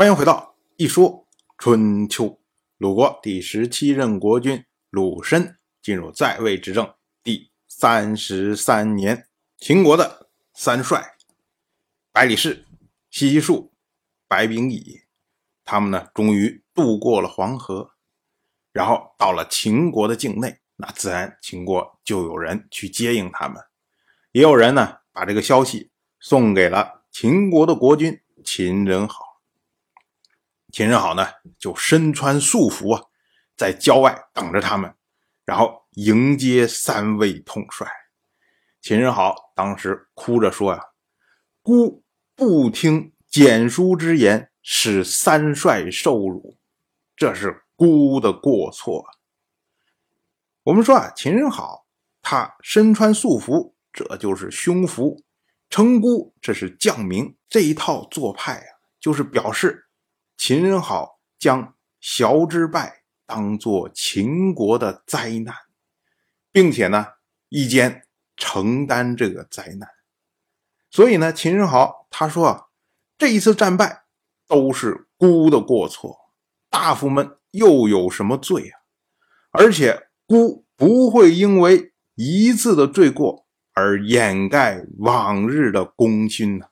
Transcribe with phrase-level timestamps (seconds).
[0.00, 1.28] 欢迎回到一说
[1.58, 2.40] 春秋。
[2.78, 9.28] 鲁国第十七任国君鲁申进入在位执政第三十三年，
[9.58, 11.04] 秦国的三帅
[12.12, 12.64] 百里氏、
[13.10, 13.74] 西西数、
[14.26, 15.02] 白秉乙，
[15.66, 17.90] 他们呢终于渡过了黄河，
[18.72, 23.62] 然后到了秦国的境内，那自然秦国就有人去接应他们，
[24.32, 29.29] 也有人呢把这个消息送给了秦国的国君秦人好。
[30.72, 31.26] 秦人好呢，
[31.58, 33.02] 就身穿素服啊，
[33.56, 34.94] 在郊外等着他们，
[35.44, 37.86] 然后迎接三位统帅。
[38.80, 40.80] 秦人好当时哭着说：“呀，
[41.60, 42.02] 孤
[42.34, 46.56] 不听简书之言，使三帅受辱，
[47.16, 49.04] 这是孤的过错。”
[50.62, 51.84] 我们说啊，秦人好，
[52.22, 55.16] 他身穿素服，这就是胸服；
[55.68, 57.36] 称孤，这是将名。
[57.48, 59.88] 这一套做派啊，就是表示。
[60.40, 65.54] 秦人好将小之败当做秦国的灾难，
[66.50, 67.06] 并且呢，
[67.50, 68.06] 一肩
[68.38, 69.86] 承担这个灾难。
[70.88, 72.68] 所以呢，秦人好他说啊，
[73.18, 74.04] 这一次战败
[74.46, 76.16] 都是孤的过错，
[76.70, 78.80] 大夫们又有什么罪啊？
[79.50, 86.68] 而且孤不会因为一次的罪过而掩盖往日的功勋呢。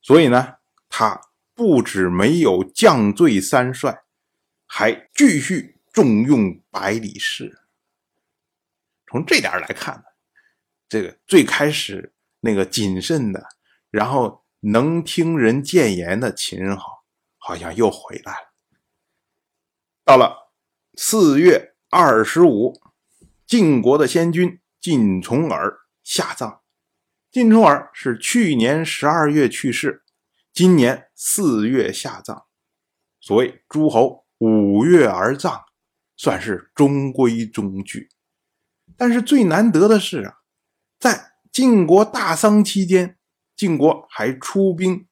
[0.00, 0.54] 所以呢，
[0.88, 1.20] 他。
[1.60, 4.04] 不止没有降罪三帅，
[4.64, 7.54] 还继续重用百里氏。
[9.06, 10.04] 从这点来看呢，
[10.88, 13.46] 这个最开始那个谨慎的，
[13.90, 17.04] 然后能听人谏言的秦人好，
[17.36, 18.54] 好像又回来了。
[20.02, 20.54] 到了
[20.96, 22.80] 四月二十五，
[23.46, 26.62] 晋国的先君晋重耳下葬。
[27.30, 30.02] 晋重耳是去年十二月去世。
[30.52, 32.44] 今年四月下葬，
[33.20, 35.62] 所谓诸侯五月而葬，
[36.16, 38.08] 算是中规中矩。
[38.96, 40.34] 但是最难得的是啊，
[40.98, 43.16] 在晋国大丧期间，
[43.56, 45.06] 晋国还出兵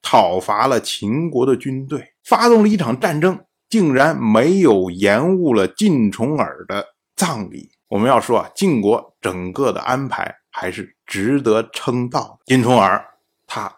[0.00, 7.70] 讨伐了秦国的军队，发动了一场战争，竟然没有延误了晋重耳的葬礼。
[7.88, 12.40] 我们要说啊，晋国整个的安排还是值得称道。
[12.46, 13.04] 晋重耳
[13.46, 13.76] 他。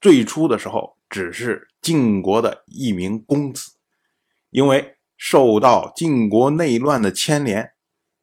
[0.00, 3.72] 最初的时候，只是晋国的一名公子，
[4.50, 7.72] 因为受到晋国内乱的牵连，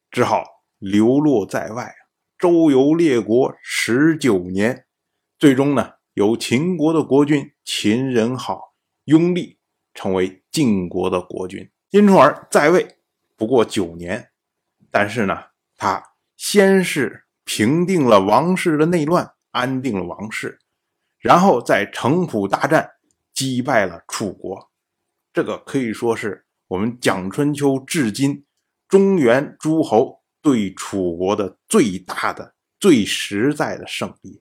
[0.09, 1.93] 只好流落在外，
[2.37, 4.85] 周游列国十九年，
[5.37, 8.73] 最终呢，由秦国的国君秦人好
[9.05, 9.57] 拥立，
[9.93, 11.69] 成为晋国的国君。
[11.89, 12.97] 殷重耳在位
[13.35, 14.29] 不过九年，
[14.89, 16.01] 但是呢，他
[16.37, 20.59] 先是平定了王室的内乱，安定了王室。
[21.25, 22.87] 然后在城濮大战
[23.33, 24.69] 击败了楚国，
[25.33, 28.45] 这个可以说是我们讲春秋至今
[28.87, 34.39] 中原诸侯对楚国的最大的、最实在的胜利。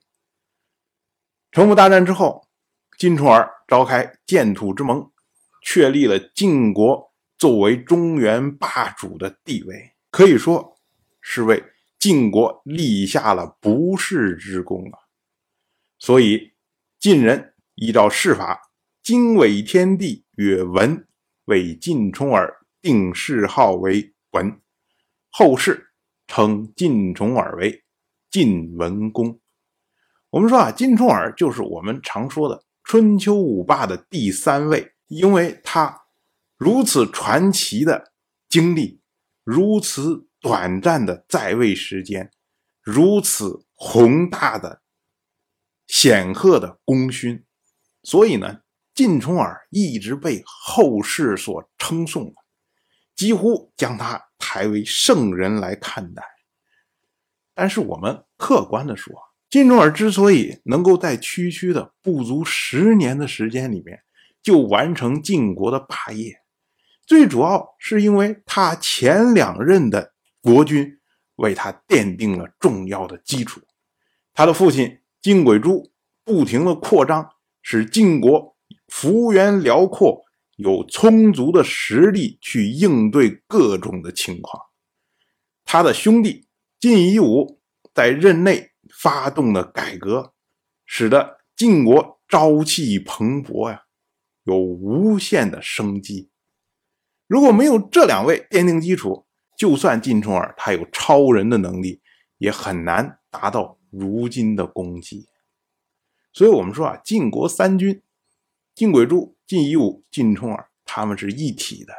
[1.51, 2.47] 城濮大战之后，
[2.99, 5.11] 晋重耳召开建土之盟，
[5.63, 10.77] 确立了晋国作为中原霸主的地位，可以说
[11.19, 11.63] 是为
[11.97, 14.99] 晋国立下了不世之功啊！
[15.97, 16.53] 所以。
[17.05, 18.59] 晋人依照世法，
[19.03, 21.07] 经纬天地曰文，
[21.43, 24.59] 为晋重耳定谥号为文，
[25.29, 25.91] 后世
[26.25, 27.83] 称晋重耳为
[28.31, 29.39] 晋文公。
[30.31, 36.05] 我们说啊，晋重耳就是我们常说的春秋五霸的第三位，因为他
[36.57, 38.13] 如此传奇的
[38.49, 38.99] 经历，
[39.43, 42.31] 如此短暂的在位时间，
[42.81, 44.81] 如此宏大的。
[45.87, 47.45] 显赫的功勋，
[48.03, 48.61] 所以呢，
[48.93, 52.33] 晋重耳一直被后世所称颂，
[53.15, 56.23] 几乎将他抬为圣人来看待。
[57.53, 59.13] 但是我们客观的说，
[59.49, 64.01] 晋重耳之所以能够在区区的不足十年的时间里面
[64.41, 66.33] 就完成晋国的霸业，
[67.05, 70.99] 最主要是因为他前两任的国君
[71.35, 73.61] 为他奠定了重要的基础，
[74.33, 74.99] 他的父亲。
[75.25, 75.91] 晋轨珠
[76.23, 77.31] 不停的扩张，
[77.63, 78.55] 使晋国
[78.89, 80.23] 幅员辽阔，
[80.55, 84.61] 有充足的实力去应对各种的情况。
[85.63, 86.47] 他的兄弟
[86.79, 87.59] 晋夷吾
[87.91, 90.35] 在任内发动了改革，
[90.85, 93.81] 使得晋国朝气蓬勃呀，
[94.43, 96.29] 有无限的生机。
[97.25, 99.25] 如果没有这两位奠定基础，
[99.57, 102.03] 就算晋重耳他有超人的能力，
[102.37, 103.79] 也很难达到。
[103.97, 105.27] 如今的功绩，
[106.33, 108.01] 所以我们说啊，晋国三军
[108.73, 111.93] 晋轨柱、晋夷吾、晋重耳，他们是一体的。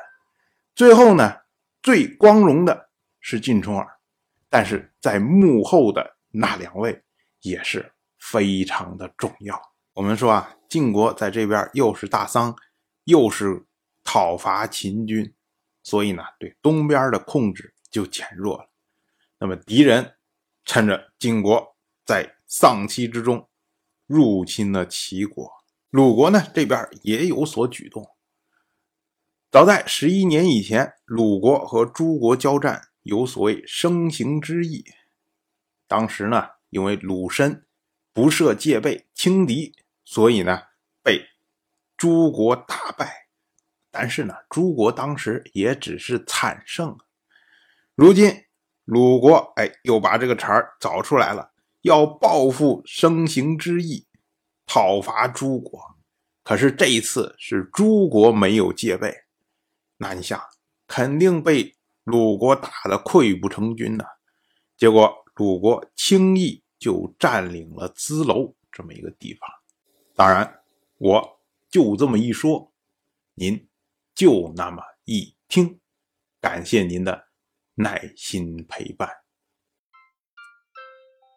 [0.75, 1.39] 最后呢，
[1.83, 2.91] 最光荣的
[3.21, 3.99] 是晋重耳，
[4.51, 7.03] 但是在幕后的那两位
[7.41, 9.61] 也是非常的重要。
[9.95, 12.55] 我们说啊，晋国在这边又是大丧，
[13.05, 13.65] 又是
[14.05, 15.33] 讨伐秦军，
[15.83, 18.69] 所以呢，对东边的控制就减弱了。
[19.39, 20.15] 那么敌人
[20.65, 21.76] 趁着晋国
[22.07, 23.49] 在丧期之中
[24.07, 25.53] 入侵了齐国。
[25.91, 28.09] 鲁国呢这边也有所举动。
[29.51, 34.85] 早在十一年以前，鲁国和诸国交战，有所谓生行之意。
[35.89, 37.65] 当时呢，因为鲁申
[38.13, 39.75] 不设戒备，轻敌，
[40.05, 40.63] 所以呢
[41.03, 41.27] 被
[41.97, 43.29] 诸国大败。
[43.91, 46.99] 但是呢，诸国当时也只是惨胜。
[47.95, 48.45] 如今
[48.85, 51.53] 鲁国哎又把这个茬儿找出来了，
[51.87, 54.07] 要报复生形之意。
[54.67, 55.81] 讨伐诸国，
[56.43, 59.15] 可是这一次是诸国没有戒备，
[59.97, 60.43] 那你想，
[60.89, 64.05] 肯定被鲁国打得溃不成军呐。
[64.77, 69.49] 结果鲁国轻易就占领了淄楼这么一个地方。
[70.17, 70.63] 当然，
[70.99, 71.41] 我
[71.71, 72.73] 就这么一说，
[73.35, 73.69] 您
[74.17, 75.79] 就那么一听。
[76.41, 77.29] 感谢您的
[77.77, 79.26] 耐心陪伴。